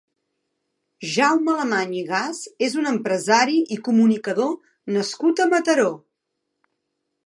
Jaume 1.15 1.53
Alemany 1.55 1.93
i 1.99 2.01
Gas 2.09 2.41
és 2.69 2.79
un 2.85 2.91
empresari 2.95 3.61
i 3.77 3.81
comunicador 3.91 4.53
nascut 4.99 5.45
a 5.45 5.51
Mataró. 5.57 5.91